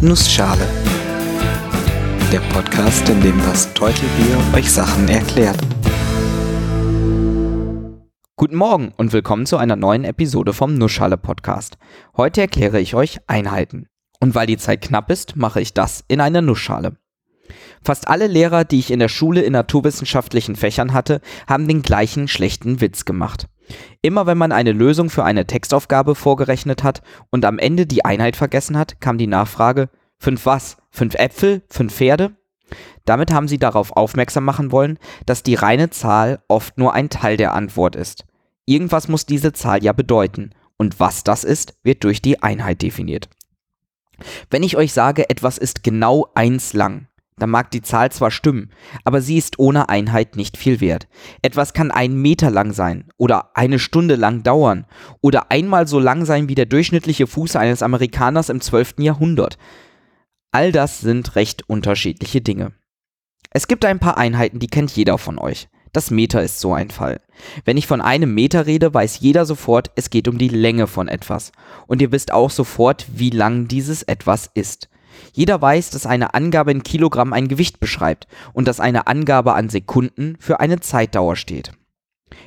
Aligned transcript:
Nussschale. 0.00 0.64
Der 2.30 2.38
Podcast, 2.52 3.08
in 3.08 3.20
dem 3.20 3.36
das 3.38 3.74
Teutelbier 3.74 4.38
euch 4.54 4.70
Sachen 4.70 5.08
erklärt. 5.08 5.58
Guten 8.36 8.54
Morgen 8.54 8.92
und 8.96 9.12
willkommen 9.12 9.44
zu 9.44 9.56
einer 9.56 9.74
neuen 9.74 10.04
Episode 10.04 10.52
vom 10.52 10.74
Nussschale 10.74 11.16
Podcast. 11.16 11.78
Heute 12.16 12.42
erkläre 12.42 12.78
ich 12.78 12.94
euch 12.94 13.18
Einheiten. 13.26 13.88
Und 14.20 14.36
weil 14.36 14.46
die 14.46 14.56
Zeit 14.56 14.82
knapp 14.82 15.10
ist, 15.10 15.34
mache 15.34 15.60
ich 15.60 15.74
das 15.74 16.04
in 16.06 16.20
einer 16.20 16.42
Nussschale. 16.42 16.96
Fast 17.82 18.06
alle 18.06 18.28
Lehrer, 18.28 18.64
die 18.64 18.78
ich 18.78 18.92
in 18.92 19.00
der 19.00 19.08
Schule 19.08 19.42
in 19.42 19.52
naturwissenschaftlichen 19.52 20.54
Fächern 20.54 20.92
hatte, 20.92 21.20
haben 21.48 21.66
den 21.66 21.82
gleichen 21.82 22.28
schlechten 22.28 22.80
Witz 22.80 23.04
gemacht. 23.04 23.48
Immer 24.02 24.26
wenn 24.26 24.38
man 24.38 24.52
eine 24.52 24.72
Lösung 24.72 25.10
für 25.10 25.24
eine 25.24 25.46
Textaufgabe 25.46 26.14
vorgerechnet 26.14 26.82
hat 26.82 27.02
und 27.30 27.44
am 27.44 27.58
Ende 27.58 27.86
die 27.86 28.04
Einheit 28.04 28.36
vergessen 28.36 28.78
hat, 28.78 29.00
kam 29.00 29.18
die 29.18 29.26
Nachfrage, 29.26 29.88
fünf 30.18 30.46
was? 30.46 30.76
Fünf 30.90 31.14
Äpfel? 31.14 31.62
Fünf 31.68 31.94
Pferde? 31.94 32.32
Damit 33.04 33.32
haben 33.32 33.48
sie 33.48 33.58
darauf 33.58 33.96
aufmerksam 33.96 34.44
machen 34.44 34.72
wollen, 34.72 34.98
dass 35.24 35.42
die 35.42 35.54
reine 35.54 35.90
Zahl 35.90 36.40
oft 36.48 36.76
nur 36.76 36.92
ein 36.92 37.08
Teil 37.08 37.36
der 37.36 37.54
Antwort 37.54 37.96
ist. 37.96 38.26
Irgendwas 38.66 39.08
muss 39.08 39.24
diese 39.24 39.52
Zahl 39.54 39.82
ja 39.82 39.92
bedeuten, 39.92 40.50
und 40.76 41.00
was 41.00 41.24
das 41.24 41.44
ist, 41.44 41.74
wird 41.82 42.04
durch 42.04 42.20
die 42.20 42.42
Einheit 42.42 42.82
definiert. 42.82 43.28
Wenn 44.50 44.62
ich 44.62 44.76
euch 44.76 44.92
sage, 44.92 45.30
etwas 45.30 45.58
ist 45.58 45.82
genau 45.82 46.28
eins 46.34 46.72
lang, 46.72 47.06
da 47.38 47.46
mag 47.46 47.70
die 47.70 47.82
Zahl 47.82 48.10
zwar 48.12 48.30
stimmen, 48.30 48.70
aber 49.04 49.20
sie 49.20 49.38
ist 49.38 49.58
ohne 49.58 49.88
Einheit 49.88 50.36
nicht 50.36 50.56
viel 50.56 50.80
wert. 50.80 51.08
Etwas 51.42 51.72
kann 51.72 51.90
einen 51.90 52.20
Meter 52.20 52.50
lang 52.50 52.72
sein 52.72 53.04
oder 53.16 53.56
eine 53.56 53.78
Stunde 53.78 54.16
lang 54.16 54.42
dauern 54.42 54.86
oder 55.20 55.50
einmal 55.50 55.86
so 55.86 55.98
lang 55.98 56.24
sein 56.24 56.48
wie 56.48 56.54
der 56.54 56.66
durchschnittliche 56.66 57.26
Fuß 57.26 57.56
eines 57.56 57.82
Amerikaners 57.82 58.48
im 58.48 58.60
12. 58.60 58.94
Jahrhundert. 58.98 59.58
All 60.50 60.72
das 60.72 61.00
sind 61.00 61.36
recht 61.36 61.68
unterschiedliche 61.68 62.40
Dinge. 62.40 62.72
Es 63.50 63.68
gibt 63.68 63.84
ein 63.84 63.98
paar 63.98 64.18
Einheiten, 64.18 64.58
die 64.58 64.66
kennt 64.66 64.90
jeder 64.90 65.18
von 65.18 65.38
euch. 65.38 65.68
Das 65.92 66.10
Meter 66.10 66.42
ist 66.42 66.60
so 66.60 66.74
ein 66.74 66.90
Fall. 66.90 67.20
Wenn 67.64 67.76
ich 67.76 67.86
von 67.86 68.00
einem 68.00 68.34
Meter 68.34 68.66
rede, 68.66 68.92
weiß 68.92 69.20
jeder 69.20 69.46
sofort, 69.46 69.90
es 69.96 70.10
geht 70.10 70.28
um 70.28 70.38
die 70.38 70.48
Länge 70.48 70.86
von 70.86 71.08
etwas. 71.08 71.52
Und 71.86 72.02
ihr 72.02 72.12
wisst 72.12 72.32
auch 72.32 72.50
sofort, 72.50 73.06
wie 73.14 73.30
lang 73.30 73.68
dieses 73.68 74.02
etwas 74.02 74.50
ist. 74.52 74.88
Jeder 75.32 75.60
weiß, 75.60 75.90
dass 75.90 76.06
eine 76.06 76.34
Angabe 76.34 76.70
in 76.70 76.82
Kilogramm 76.82 77.32
ein 77.32 77.48
Gewicht 77.48 77.80
beschreibt 77.80 78.26
und 78.52 78.68
dass 78.68 78.80
eine 78.80 79.06
Angabe 79.06 79.54
an 79.54 79.68
Sekunden 79.68 80.36
für 80.38 80.60
eine 80.60 80.80
Zeitdauer 80.80 81.36
steht. 81.36 81.72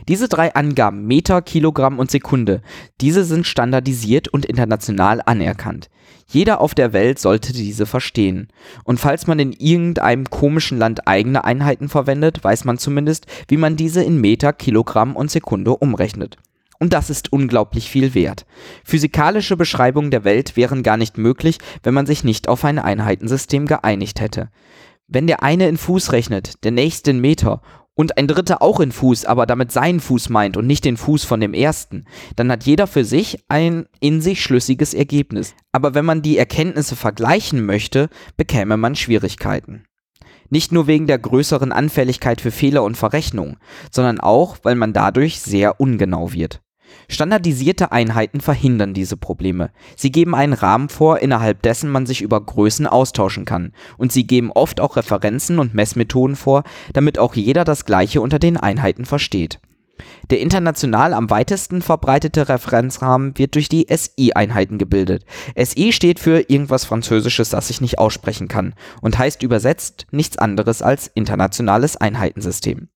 Diese 0.07 0.27
drei 0.27 0.53
Angaben 0.53 1.05
Meter, 1.05 1.41
Kilogramm 1.41 1.99
und 1.99 2.11
Sekunde, 2.11 2.61
diese 3.01 3.23
sind 3.23 3.45
standardisiert 3.45 4.27
und 4.27 4.45
international 4.45 5.21
anerkannt. 5.25 5.89
Jeder 6.27 6.61
auf 6.61 6.73
der 6.73 6.93
Welt 6.93 7.19
sollte 7.19 7.51
diese 7.51 7.85
verstehen. 7.85 8.47
Und 8.83 8.99
falls 8.99 9.27
man 9.27 9.39
in 9.39 9.51
irgendeinem 9.51 10.29
komischen 10.29 10.77
Land 10.77 11.07
eigene 11.07 11.43
Einheiten 11.43 11.89
verwendet, 11.89 12.43
weiß 12.43 12.63
man 12.63 12.77
zumindest, 12.77 13.25
wie 13.47 13.57
man 13.57 13.75
diese 13.75 14.03
in 14.03 14.21
Meter, 14.21 14.53
Kilogramm 14.53 15.15
und 15.15 15.29
Sekunde 15.29 15.75
umrechnet. 15.75 16.37
Und 16.81 16.93
das 16.93 17.11
ist 17.11 17.31
unglaublich 17.31 17.91
viel 17.91 18.15
wert. 18.15 18.47
Physikalische 18.83 19.55
Beschreibungen 19.55 20.09
der 20.09 20.23
Welt 20.23 20.57
wären 20.57 20.81
gar 20.81 20.97
nicht 20.97 21.15
möglich, 21.15 21.59
wenn 21.83 21.93
man 21.93 22.07
sich 22.07 22.23
nicht 22.23 22.47
auf 22.47 22.65
ein 22.65 22.79
Einheitensystem 22.79 23.67
geeinigt 23.67 24.19
hätte. 24.19 24.49
Wenn 25.07 25.27
der 25.27 25.43
eine 25.43 25.67
in 25.67 25.77
Fuß 25.77 26.11
rechnet, 26.11 26.63
der 26.63 26.71
nächste 26.71 27.11
in 27.11 27.21
Meter 27.21 27.61
und 27.93 28.17
ein 28.17 28.27
dritter 28.27 28.63
auch 28.63 28.79
in 28.79 28.91
Fuß, 28.91 29.25
aber 29.25 29.45
damit 29.45 29.71
seinen 29.71 29.99
Fuß 29.99 30.29
meint 30.29 30.57
und 30.57 30.65
nicht 30.65 30.83
den 30.83 30.97
Fuß 30.97 31.23
von 31.23 31.39
dem 31.39 31.53
ersten, 31.53 32.05
dann 32.35 32.51
hat 32.51 32.63
jeder 32.63 32.87
für 32.87 33.05
sich 33.05 33.37
ein 33.47 33.85
in 33.99 34.19
sich 34.19 34.41
schlüssiges 34.41 34.95
Ergebnis. 34.95 35.53
Aber 35.71 35.93
wenn 35.93 36.05
man 36.05 36.23
die 36.23 36.39
Erkenntnisse 36.39 36.95
vergleichen 36.95 37.63
möchte, 37.63 38.09
bekäme 38.37 38.75
man 38.77 38.95
Schwierigkeiten. 38.95 39.83
Nicht 40.49 40.71
nur 40.71 40.87
wegen 40.87 41.05
der 41.05 41.19
größeren 41.19 41.71
Anfälligkeit 41.71 42.41
für 42.41 42.49
Fehler 42.49 42.81
und 42.81 42.97
Verrechnungen, 42.97 43.57
sondern 43.91 44.19
auch, 44.19 44.57
weil 44.63 44.73
man 44.73 44.93
dadurch 44.93 45.41
sehr 45.41 45.79
ungenau 45.79 46.33
wird. 46.33 46.59
Standardisierte 47.07 47.91
Einheiten 47.91 48.41
verhindern 48.41 48.93
diese 48.93 49.17
Probleme. 49.17 49.71
Sie 49.95 50.11
geben 50.11 50.35
einen 50.35 50.53
Rahmen 50.53 50.89
vor, 50.89 51.19
innerhalb 51.19 51.61
dessen 51.61 51.89
man 51.89 52.05
sich 52.05 52.21
über 52.21 52.39
Größen 52.39 52.87
austauschen 52.87 53.45
kann, 53.45 53.73
und 53.97 54.11
sie 54.11 54.25
geben 54.25 54.51
oft 54.51 54.79
auch 54.79 54.95
Referenzen 54.95 55.59
und 55.59 55.73
Messmethoden 55.73 56.35
vor, 56.35 56.63
damit 56.93 57.19
auch 57.19 57.35
jeder 57.35 57.63
das 57.63 57.85
Gleiche 57.85 58.21
unter 58.21 58.39
den 58.39 58.57
Einheiten 58.57 59.05
versteht. 59.05 59.59
Der 60.29 60.39
international 60.39 61.13
am 61.13 61.29
weitesten 61.29 61.81
verbreitete 61.81 62.49
Referenzrahmen 62.49 63.37
wird 63.37 63.55
durch 63.55 63.69
die 63.69 63.87
SI-Einheiten 63.89 64.77
gebildet. 64.77 65.25
SI 65.55 65.91
steht 65.91 66.19
für 66.19 66.49
irgendwas 66.49 66.85
Französisches, 66.85 67.49
das 67.49 67.69
ich 67.69 67.81
nicht 67.81 67.99
aussprechen 67.99 68.47
kann 68.47 68.73
und 69.01 69.17
heißt 69.17 69.43
übersetzt 69.43 70.07
nichts 70.11 70.37
anderes 70.37 70.81
als 70.81 71.07
internationales 71.07 71.97
Einheitensystem. 71.97 72.89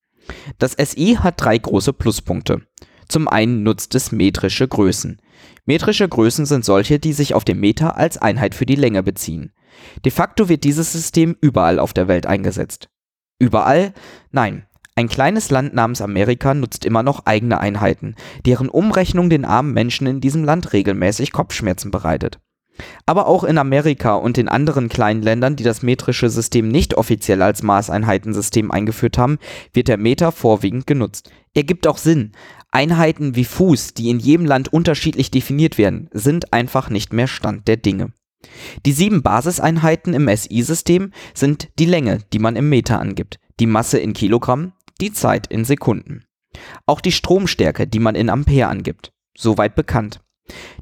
Das 0.58 0.72
SI 0.72 1.18
hat 1.20 1.34
drei 1.36 1.58
große 1.58 1.92
Pluspunkte. 1.92 2.62
Zum 3.08 3.28
einen 3.28 3.62
nutzt 3.62 3.94
es 3.94 4.12
metrische 4.12 4.66
Größen. 4.66 5.20
Metrische 5.64 6.08
Größen 6.08 6.46
sind 6.46 6.64
solche, 6.64 6.98
die 6.98 7.12
sich 7.12 7.34
auf 7.34 7.44
den 7.44 7.60
Meter 7.60 7.96
als 7.96 8.18
Einheit 8.18 8.54
für 8.54 8.66
die 8.66 8.76
Länge 8.76 9.02
beziehen. 9.02 9.52
De 10.04 10.12
facto 10.12 10.48
wird 10.48 10.64
dieses 10.64 10.92
System 10.92 11.36
überall 11.40 11.78
auf 11.78 11.92
der 11.92 12.08
Welt 12.08 12.26
eingesetzt. 12.26 12.88
Überall? 13.38 13.92
Nein. 14.30 14.66
Ein 14.94 15.08
kleines 15.08 15.50
Land 15.50 15.74
namens 15.74 16.00
Amerika 16.00 16.54
nutzt 16.54 16.86
immer 16.86 17.02
noch 17.02 17.26
eigene 17.26 17.60
Einheiten, 17.60 18.14
deren 18.46 18.70
Umrechnung 18.70 19.28
den 19.28 19.44
armen 19.44 19.74
Menschen 19.74 20.06
in 20.06 20.22
diesem 20.22 20.42
Land 20.42 20.72
regelmäßig 20.72 21.32
Kopfschmerzen 21.32 21.90
bereitet. 21.90 22.38
Aber 23.04 23.26
auch 23.26 23.44
in 23.44 23.58
Amerika 23.58 24.14
und 24.14 24.38
in 24.38 24.48
anderen 24.48 24.88
kleinen 24.88 25.22
Ländern, 25.22 25.56
die 25.56 25.64
das 25.64 25.82
metrische 25.82 26.30
System 26.30 26.68
nicht 26.68 26.94
offiziell 26.94 27.42
als 27.42 27.62
Maßeinheitensystem 27.62 28.70
eingeführt 28.70 29.18
haben, 29.18 29.38
wird 29.72 29.88
der 29.88 29.98
Meter 29.98 30.32
vorwiegend 30.32 30.86
genutzt. 30.86 31.30
Er 31.54 31.64
gibt 31.64 31.86
auch 31.86 31.98
Sinn. 31.98 32.32
Einheiten 32.70 33.36
wie 33.36 33.44
Fuß, 33.44 33.94
die 33.94 34.10
in 34.10 34.18
jedem 34.18 34.46
Land 34.46 34.72
unterschiedlich 34.72 35.30
definiert 35.30 35.78
werden, 35.78 36.08
sind 36.12 36.52
einfach 36.52 36.90
nicht 36.90 37.12
mehr 37.12 37.26
Stand 37.26 37.68
der 37.68 37.76
Dinge. 37.76 38.12
Die 38.84 38.92
sieben 38.92 39.22
Basiseinheiten 39.22 40.14
im 40.14 40.28
SI-System 40.28 41.12
sind 41.34 41.68
die 41.78 41.86
Länge, 41.86 42.20
die 42.32 42.38
man 42.38 42.56
im 42.56 42.68
Meter 42.68 43.00
angibt, 43.00 43.38
die 43.60 43.66
Masse 43.66 43.98
in 43.98 44.12
Kilogramm, 44.12 44.72
die 45.00 45.12
Zeit 45.12 45.46
in 45.46 45.64
Sekunden. 45.64 46.24
Auch 46.86 47.00
die 47.00 47.12
Stromstärke, 47.12 47.86
die 47.86 47.98
man 47.98 48.14
in 48.14 48.30
Ampere 48.30 48.68
angibt. 48.68 49.12
Soweit 49.36 49.74
bekannt. 49.74 50.20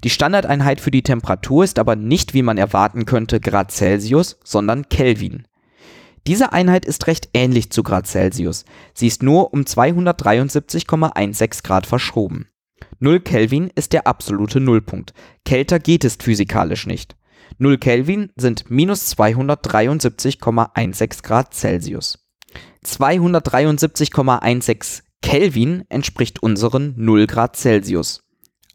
Die 0.05 0.11
Standardeinheit 0.11 0.81
für 0.81 0.91
die 0.91 1.03
Temperatur 1.03 1.65
ist 1.65 1.79
aber 1.79 1.97
nicht, 1.97 2.35
wie 2.35 2.43
man 2.43 2.59
erwarten 2.59 3.07
könnte, 3.07 3.41
Grad 3.41 3.73
Celsius, 3.73 4.39
sondern 4.45 4.89
Kelvin. 4.89 5.47
Diese 6.27 6.53
Einheit 6.53 6.85
ist 6.85 7.07
recht 7.07 7.29
ähnlich 7.35 7.71
zu 7.71 7.83
Grad 7.83 8.07
Celsius. 8.07 8.65
Sie 8.95 9.07
ist 9.07 9.23
nur 9.23 9.53
um 9.53 9.63
273,16 9.63 11.63
Grad 11.63 11.87
verschoben. 11.87 12.49
0 12.99 13.21
Kelvin 13.21 13.71
ist 13.75 13.93
der 13.93 14.07
absolute 14.07 14.61
Nullpunkt. 14.61 15.13
Kälter 15.45 15.79
geht 15.79 16.05
es 16.05 16.17
physikalisch 16.17 16.87
nicht. 16.87 17.17
0 17.59 17.79
Kelvin 17.79 18.33
sind 18.37 18.71
minus 18.71 19.15
273,16 19.17 21.23
Grad 21.23 21.55
Celsius. 21.55 22.19
273,16 22.85 25.03
Kelvin 25.23 25.85
entspricht 25.89 26.43
unseren 26.43 26.95
0 26.97 27.27
Grad 27.27 27.57
Celsius 27.57 28.25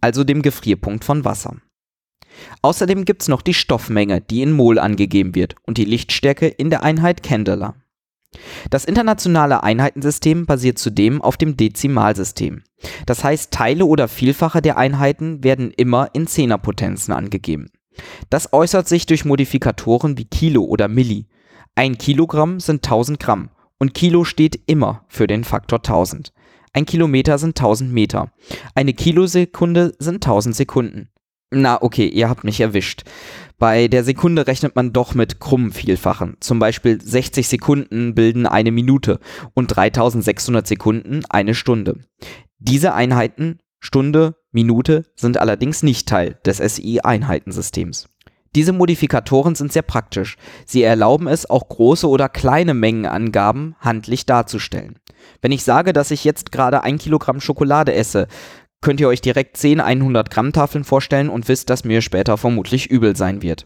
also 0.02 0.24
dem 0.24 0.42
Gefrierpunkt 0.42 1.04
von 1.04 1.26
Wasser. 1.26 1.58
Außerdem 2.62 3.06
gibt 3.06 3.22
es 3.22 3.28
noch 3.28 3.42
die 3.42 3.54
Stoffmenge, 3.54 4.22
die 4.22 4.42
in 4.42 4.52
Mol 4.52 4.80
angegeben 4.80 5.36
wird 5.36 5.56
und 5.64 5.78
die 5.78 5.86
Lichtstärke 5.86 6.48
in 6.48 6.70
der 6.70 6.84
Einheit 6.84 7.24
Candela. 7.24 7.76
Das 8.70 8.86
internationale 8.86 9.64
Einheitensystem 9.64 10.46
basiert 10.46 10.78
zudem 10.78 11.22
auf 11.22 11.38
dem 11.38 11.58
Dezimalsystem. 11.58 12.64
Das 13.06 13.24
heißt, 13.24 13.52
Teile 13.52 13.86
oder 13.86 14.08
Vielfache 14.08 14.62
der 14.62 14.78
Einheiten 14.78 15.44
werden 15.44 15.72
immer 15.72 16.10
in 16.14 16.28
Zehnerpotenzen 16.28 17.14
angegeben. 17.14 17.72
Das 18.30 18.54
äußert 18.54 18.88
sich 18.88 19.06
durch 19.06 19.26
Modifikatoren 19.26 20.18
wie 20.18 20.26
Kilo 20.26 20.64
oder 20.64 20.88
Milli. 20.88 21.28
Ein 21.76 21.98
Kilogramm 21.98 22.60
sind 22.60 22.86
1000 22.86 23.20
Gramm 23.20 23.50
und 23.80 23.94
Kilo 23.94 24.24
steht 24.24 24.60
immer 24.68 25.06
für 25.08 25.28
den 25.28 25.44
Faktor 25.44 25.80
1000. 25.80 26.32
Ein 26.74 26.86
Kilometer 26.86 27.38
sind 27.38 27.60
1000 27.60 27.92
Meter. 27.92 28.32
Eine 28.76 28.94
Kilosekunde 28.94 29.96
sind 29.98 30.16
1000 30.16 30.56
Sekunden. 30.56 31.10
Na, 31.52 31.82
okay, 31.82 32.08
ihr 32.08 32.30
habt 32.30 32.44
mich 32.44 32.62
erwischt. 32.62 33.04
Bei 33.58 33.88
der 33.88 34.04
Sekunde 34.04 34.46
rechnet 34.46 34.76
man 34.76 34.94
doch 34.94 35.16
mit 35.16 35.40
krummen 35.40 35.72
Vielfachen. 35.72 36.38
Zum 36.40 36.60
Beispiel 36.60 37.02
60 37.02 37.48
Sekunden 37.48 38.14
bilden 38.14 38.46
eine 38.46 38.72
Minute 38.72 39.20
und 39.56 39.68
3600 39.68 40.68
Sekunden 40.68 41.24
eine 41.30 41.56
Stunde. 41.56 41.98
Diese 42.60 42.94
Einheiten, 42.94 43.60
Stunde, 43.80 44.36
Minute, 44.52 45.06
sind 45.16 45.38
allerdings 45.38 45.82
nicht 45.82 46.08
Teil 46.08 46.38
des 46.46 46.58
SI-Einheitensystems. 46.58 48.10
Diese 48.56 48.74
Modifikatoren 48.74 49.56
sind 49.56 49.72
sehr 49.72 49.84
praktisch. 49.84 50.38
Sie 50.66 50.84
erlauben 50.84 51.28
es, 51.28 51.50
auch 51.50 51.68
große 51.68 52.08
oder 52.08 52.30
kleine 52.30 52.74
Mengenangaben 52.74 53.76
handlich 53.80 54.26
darzustellen. 54.26 55.00
Wenn 55.42 55.52
ich 55.52 55.64
sage, 55.64 55.94
dass 55.94 56.12
ich 56.12 56.24
jetzt 56.24 56.52
gerade 56.52 56.84
ein 56.84 56.98
Kilogramm 56.98 57.42
Schokolade 57.42 57.94
esse, 57.94 58.28
könnt 58.82 59.00
ihr 59.00 59.08
euch 59.08 59.22
direkt 59.22 59.58
10 59.58 59.80
100 59.80 60.30
Gramm 60.30 60.54
Tafeln 60.54 60.84
vorstellen 60.84 61.30
und 61.30 61.48
wisst, 61.48 61.70
dass 61.70 61.84
mir 61.84 62.02
später 62.02 62.38
vermutlich 62.38 62.90
übel 62.90 63.16
sein 63.16 63.42
wird. 63.42 63.66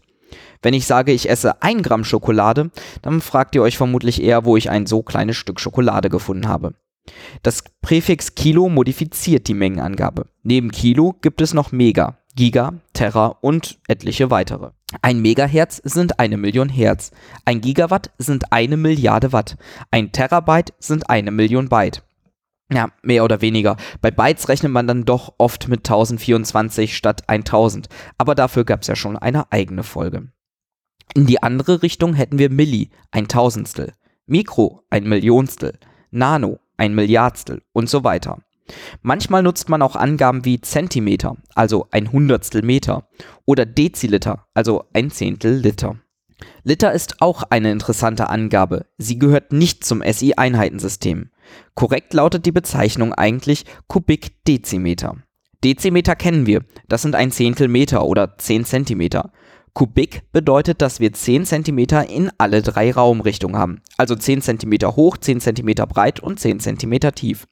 Wenn 0.62 0.74
ich 0.74 0.86
sage, 0.86 1.12
ich 1.12 1.28
esse 1.28 1.62
ein 1.62 1.82
Gramm 1.82 2.04
Schokolade, 2.04 2.70
dann 3.02 3.20
fragt 3.20 3.54
ihr 3.54 3.62
euch 3.62 3.76
vermutlich 3.76 4.22
eher, 4.22 4.44
wo 4.44 4.56
ich 4.56 4.70
ein 4.70 4.86
so 4.86 5.02
kleines 5.02 5.36
Stück 5.36 5.60
Schokolade 5.60 6.08
gefunden 6.08 6.48
habe. 6.48 6.74
Das 7.42 7.62
Präfix 7.82 8.34
Kilo 8.34 8.68
modifiziert 8.68 9.46
die 9.46 9.54
Mengenangabe. 9.54 10.26
Neben 10.42 10.70
Kilo 10.70 11.14
gibt 11.20 11.42
es 11.42 11.52
noch 11.52 11.70
Mega, 11.70 12.18
Giga, 12.34 12.74
Terra 12.94 13.36
und 13.42 13.78
etliche 13.88 14.30
weitere. 14.30 14.70
Ein 15.02 15.20
Megahertz 15.20 15.80
sind 15.84 16.18
eine 16.18 16.36
Million 16.36 16.68
Hertz. 16.68 17.10
Ein 17.44 17.60
Gigawatt 17.60 18.10
sind 18.18 18.52
eine 18.52 18.76
Milliarde 18.76 19.32
Watt. 19.32 19.56
Ein 19.90 20.12
Terabyte 20.12 20.72
sind 20.78 21.10
eine 21.10 21.30
Million 21.30 21.68
Byte. 21.68 22.02
Ja, 22.72 22.88
mehr 23.02 23.24
oder 23.24 23.40
weniger. 23.40 23.76
Bei 24.00 24.10
Bytes 24.10 24.48
rechnet 24.48 24.72
man 24.72 24.86
dann 24.86 25.04
doch 25.04 25.34
oft 25.38 25.68
mit 25.68 25.80
1024 25.80 26.96
statt 26.96 27.24
1000. 27.26 27.88
Aber 28.16 28.34
dafür 28.34 28.64
gab 28.64 28.82
es 28.82 28.88
ja 28.88 28.96
schon 28.96 29.16
eine 29.16 29.52
eigene 29.52 29.82
Folge. 29.82 30.28
In 31.14 31.26
die 31.26 31.42
andere 31.42 31.82
Richtung 31.82 32.14
hätten 32.14 32.38
wir 32.38 32.50
Milli, 32.50 32.90
ein 33.10 33.28
Tausendstel. 33.28 33.92
Mikro, 34.26 34.82
ein 34.88 35.04
Millionstel. 35.04 35.78
Nano, 36.10 36.58
ein 36.76 36.94
Milliardstel 36.94 37.62
und 37.72 37.90
so 37.90 38.04
weiter. 38.04 38.38
Manchmal 39.02 39.42
nutzt 39.42 39.68
man 39.68 39.82
auch 39.82 39.94
Angaben 39.94 40.44
wie 40.44 40.60
Zentimeter, 40.60 41.36
also 41.54 41.86
ein 41.90 42.10
Hundertstel 42.12 42.62
Meter, 42.62 43.08
oder 43.44 43.66
Deziliter, 43.66 44.46
also 44.54 44.84
ein 44.94 45.10
Zehntel 45.10 45.56
Liter. 45.56 45.96
Liter 46.62 46.92
ist 46.92 47.20
auch 47.20 47.44
eine 47.50 47.70
interessante 47.70 48.28
Angabe. 48.28 48.86
Sie 48.98 49.18
gehört 49.18 49.52
nicht 49.52 49.84
zum 49.84 50.02
SI-Einheitensystem. 50.02 51.30
Korrekt 51.74 52.14
lautet 52.14 52.46
die 52.46 52.52
Bezeichnung 52.52 53.12
eigentlich 53.12 53.64
Kubikdezimeter. 53.88 55.16
Dezimeter 55.62 56.14
kennen 56.14 56.46
wir, 56.46 56.62
das 56.88 57.02
sind 57.02 57.14
ein 57.14 57.30
Zehntel 57.30 57.68
Meter 57.68 58.04
oder 58.04 58.36
10 58.36 58.64
Zentimeter. 58.64 59.32
Kubik 59.74 60.22
bedeutet, 60.30 60.80
dass 60.80 61.00
wir 61.00 61.12
10 61.12 61.46
cm 61.46 61.78
in 62.08 62.30
alle 62.38 62.62
drei 62.62 62.92
Raumrichtungen 62.92 63.56
haben. 63.56 63.80
Also 63.96 64.14
10 64.14 64.40
cm 64.40 64.94
hoch, 64.94 65.16
10 65.16 65.40
cm 65.40 65.74
breit 65.88 66.20
und 66.20 66.38
10 66.38 66.60
cm 66.60 67.12
tief. 67.12 67.48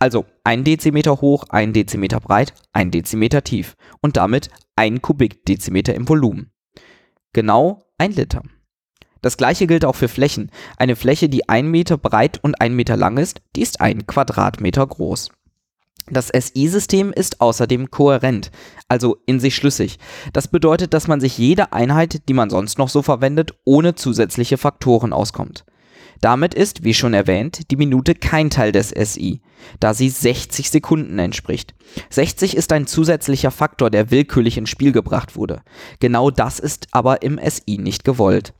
Also 0.00 0.24
1 0.42 0.64
Dezimeter 0.64 1.20
hoch, 1.20 1.44
1 1.48 1.72
Dezimeter 1.72 2.18
breit, 2.18 2.54
1 2.72 2.90
Dezimeter 2.90 3.44
tief. 3.44 3.76
Und 4.00 4.16
damit 4.16 4.50
1 4.74 5.00
Kubikdezimeter 5.00 5.94
im 5.94 6.08
Volumen. 6.08 6.50
Genau 7.32 7.84
1 8.00 8.16
Liter. 8.16 8.42
Das 9.20 9.36
gleiche 9.36 9.66
gilt 9.66 9.84
auch 9.84 9.94
für 9.94 10.08
Flächen. 10.08 10.50
Eine 10.78 10.96
Fläche, 10.96 11.28
die 11.28 11.50
1 11.50 11.68
Meter 11.68 11.98
breit 11.98 12.40
und 12.42 12.58
1 12.58 12.74
Meter 12.74 12.96
lang 12.96 13.18
ist, 13.18 13.42
die 13.54 13.60
ist 13.60 13.82
1 13.82 14.06
Quadratmeter 14.06 14.86
groß. 14.86 15.30
Das 16.10 16.28
SI-System 16.28 17.12
ist 17.12 17.42
außerdem 17.42 17.90
kohärent, 17.90 18.50
also 18.88 19.18
in 19.26 19.38
sich 19.38 19.54
schlüssig. 19.54 19.98
Das 20.32 20.48
bedeutet, 20.48 20.94
dass 20.94 21.08
man 21.08 21.20
sich 21.20 21.36
jede 21.36 21.74
Einheit, 21.74 22.26
die 22.28 22.32
man 22.32 22.48
sonst 22.48 22.78
noch 22.78 22.88
so 22.88 23.02
verwendet, 23.02 23.52
ohne 23.64 23.94
zusätzliche 23.94 24.56
Faktoren 24.56 25.12
auskommt. 25.12 25.66
Damit 26.20 26.52
ist, 26.54 26.84
wie 26.84 26.92
schon 26.92 27.14
erwähnt, 27.14 27.70
die 27.70 27.76
Minute 27.76 28.14
kein 28.14 28.50
Teil 28.50 28.72
des 28.72 28.90
SI, 28.90 29.40
da 29.78 29.94
sie 29.94 30.10
60 30.10 30.70
Sekunden 30.70 31.18
entspricht. 31.18 31.74
60 32.10 32.56
ist 32.56 32.72
ein 32.72 32.86
zusätzlicher 32.86 33.50
Faktor, 33.50 33.90
der 33.90 34.10
willkürlich 34.10 34.58
ins 34.58 34.70
Spiel 34.70 34.92
gebracht 34.92 35.34
wurde. 35.36 35.62
Genau 35.98 36.30
das 36.30 36.58
ist 36.58 36.88
aber 36.90 37.22
im 37.22 37.40
SI 37.42 37.78
nicht 37.78 38.04
gewollt. 38.04 38.52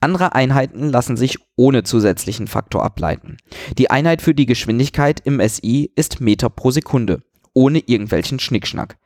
Andere 0.00 0.34
Einheiten 0.34 0.90
lassen 0.90 1.16
sich 1.16 1.38
ohne 1.56 1.82
zusätzlichen 1.82 2.46
Faktor 2.46 2.84
ableiten. 2.84 3.36
Die 3.76 3.90
Einheit 3.90 4.22
für 4.22 4.34
die 4.34 4.46
Geschwindigkeit 4.46 5.20
im 5.24 5.40
SI 5.46 5.90
ist 5.96 6.20
Meter 6.20 6.48
pro 6.48 6.70
Sekunde, 6.70 7.22
ohne 7.52 7.80
irgendwelchen 7.80 8.38
Schnickschnack. 8.38 8.96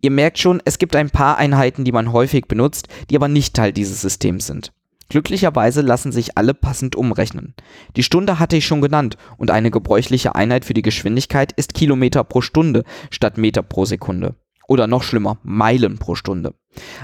Ihr 0.00 0.10
merkt 0.10 0.38
schon, 0.38 0.60
es 0.64 0.78
gibt 0.78 0.96
ein 0.96 1.10
paar 1.10 1.38
Einheiten, 1.38 1.84
die 1.84 1.92
man 1.92 2.12
häufig 2.12 2.46
benutzt, 2.46 2.88
die 3.08 3.16
aber 3.16 3.28
nicht 3.28 3.54
Teil 3.54 3.72
dieses 3.72 4.00
Systems 4.00 4.46
sind. 4.48 4.72
Glücklicherweise 5.12 5.82
lassen 5.82 6.10
sich 6.10 6.38
alle 6.38 6.54
passend 6.54 6.96
umrechnen. 6.96 7.54
Die 7.96 8.02
Stunde 8.02 8.38
hatte 8.38 8.56
ich 8.56 8.64
schon 8.64 8.80
genannt 8.80 9.18
und 9.36 9.50
eine 9.50 9.70
gebräuchliche 9.70 10.34
Einheit 10.34 10.64
für 10.64 10.72
die 10.72 10.80
Geschwindigkeit 10.80 11.52
ist 11.52 11.74
Kilometer 11.74 12.24
pro 12.24 12.40
Stunde 12.40 12.82
statt 13.10 13.36
Meter 13.36 13.62
pro 13.62 13.84
Sekunde. 13.84 14.36
Oder 14.68 14.86
noch 14.86 15.02
schlimmer, 15.02 15.36
Meilen 15.42 15.98
pro 15.98 16.14
Stunde. 16.14 16.54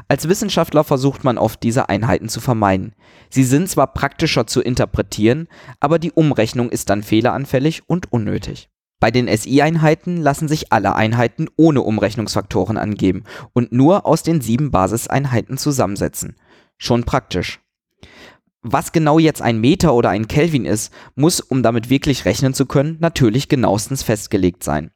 Als 0.08 0.26
Wissenschaftler 0.26 0.84
versucht 0.84 1.22
man 1.22 1.36
oft, 1.36 1.62
diese 1.62 1.90
Einheiten 1.90 2.30
zu 2.30 2.40
vermeiden. 2.40 2.94
Sie 3.28 3.44
sind 3.44 3.68
zwar 3.68 3.92
praktischer 3.92 4.46
zu 4.46 4.62
interpretieren, 4.62 5.46
aber 5.78 5.98
die 5.98 6.12
Umrechnung 6.12 6.70
ist 6.70 6.88
dann 6.88 7.02
fehleranfällig 7.02 7.82
und 7.90 8.10
unnötig. 8.10 8.70
Bei 9.00 9.10
den 9.10 9.28
SI-Einheiten 9.28 10.16
lassen 10.16 10.48
sich 10.48 10.72
alle 10.72 10.96
Einheiten 10.96 11.46
ohne 11.56 11.82
Umrechnungsfaktoren 11.82 12.78
angeben 12.78 13.24
und 13.52 13.70
nur 13.70 14.06
aus 14.06 14.22
den 14.22 14.40
sieben 14.40 14.70
Basiseinheiten 14.70 15.58
zusammensetzen. 15.58 16.36
Schon 16.78 17.04
praktisch. 17.04 17.60
Was 18.62 18.90
genau 18.90 19.18
jetzt 19.18 19.40
ein 19.40 19.60
Meter 19.60 19.94
oder 19.94 20.10
ein 20.10 20.26
Kelvin 20.26 20.64
ist, 20.64 20.92
muss, 21.14 21.40
um 21.40 21.62
damit 21.62 21.90
wirklich 21.90 22.24
rechnen 22.24 22.54
zu 22.54 22.66
können, 22.66 22.96
natürlich 23.00 23.48
genauestens 23.48 24.02
festgelegt 24.02 24.64
sein. 24.64 24.90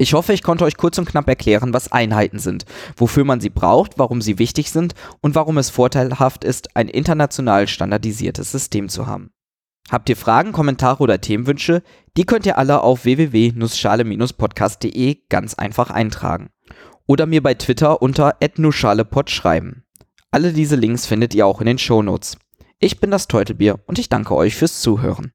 Ich 0.00 0.14
hoffe, 0.14 0.32
ich 0.32 0.42
konnte 0.42 0.64
euch 0.64 0.78
kurz 0.78 0.96
und 0.96 1.04
knapp 1.04 1.28
erklären, 1.28 1.74
was 1.74 1.92
Einheiten 1.92 2.38
sind, 2.38 2.64
wofür 2.96 3.26
man 3.26 3.42
sie 3.42 3.50
braucht, 3.50 3.98
warum 3.98 4.22
sie 4.22 4.38
wichtig 4.38 4.70
sind 4.70 4.94
und 5.20 5.34
warum 5.34 5.58
es 5.58 5.68
vorteilhaft 5.68 6.42
ist, 6.42 6.74
ein 6.74 6.88
international 6.88 7.68
standardisiertes 7.68 8.50
System 8.50 8.88
zu 8.88 9.06
haben. 9.06 9.28
Habt 9.90 10.08
ihr 10.08 10.16
Fragen, 10.16 10.52
Kommentare 10.52 11.02
oder 11.02 11.20
Themenwünsche? 11.20 11.82
Die 12.16 12.24
könnt 12.24 12.46
ihr 12.46 12.56
alle 12.56 12.80
auf 12.80 13.04
www.nussschale-podcast.de 13.04 15.18
ganz 15.28 15.52
einfach 15.52 15.90
eintragen. 15.90 16.48
Oder 17.06 17.26
mir 17.26 17.42
bei 17.42 17.52
Twitter 17.52 18.00
unter 18.00 18.38
@nussschalepod 18.56 19.28
schreiben. 19.28 19.84
Alle 20.30 20.54
diese 20.54 20.76
Links 20.76 21.04
findet 21.04 21.34
ihr 21.34 21.46
auch 21.46 21.60
in 21.60 21.66
den 21.66 21.76
Shownotes. 21.76 22.38
Ich 22.78 23.00
bin 23.00 23.10
das 23.10 23.28
Teutelbier 23.28 23.80
und 23.84 23.98
ich 23.98 24.08
danke 24.08 24.34
euch 24.34 24.56
fürs 24.56 24.80
Zuhören. 24.80 25.28